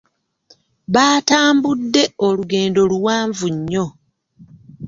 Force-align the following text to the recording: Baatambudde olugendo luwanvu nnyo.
Baatambudde 0.93 2.03
olugendo 2.27 2.81
luwanvu 2.91 3.45
nnyo. 3.55 3.85